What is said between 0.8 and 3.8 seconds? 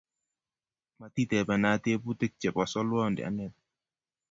matitebena tebutik chebo solwondi anete